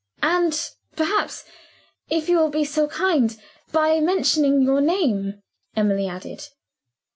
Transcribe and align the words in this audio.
"And, 0.23 0.59
perhaps 0.95 1.45
(if 2.09 2.27
you 2.27 2.37
will 2.39 2.49
be 2.49 2.65
so 2.65 2.87
kind), 2.87 3.37
by 3.71 3.99
mentioning 3.99 4.63
your 4.63 4.81
name," 4.81 5.43
Emily 5.75 6.07
added. 6.07 6.47